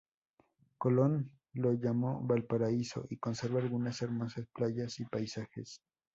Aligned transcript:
Colón 0.79 1.29
la 1.53 1.75
llamó 1.75 2.21
Valparaíso, 2.25 3.05
y 3.11 3.17
conserva 3.17 3.59
algunas 3.61 4.01
hermosas 4.01 4.47
playas 4.51 4.99
y 4.99 5.05
paisajes. 5.05 5.79